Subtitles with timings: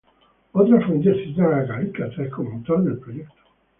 [0.53, 3.35] Otras fuentes citan a Calícrates como autor del proyecto.